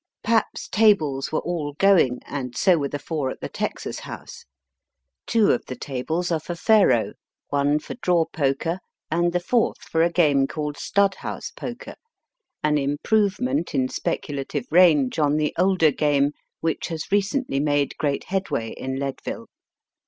[0.23, 4.45] Pap's tables were all going, and so were the four at the Texas House.
[5.27, 7.13] Two of the tables are for faro,
[7.49, 8.79] one for draw poker,
[9.11, 11.93] and the fourth for a game called stud house poker,
[12.63, 16.31] an improvement in speculative range on the older game
[16.61, 19.45] which has recently made great headway in Leadville.